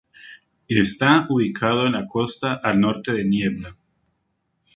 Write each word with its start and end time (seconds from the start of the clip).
Está 0.81 1.27
ubicada 1.29 1.85
en 1.85 1.91
la 1.91 2.07
costa 2.07 2.55
al 2.55 2.79
norte 2.79 3.13
de 3.13 3.23
Niebla. 3.23 3.77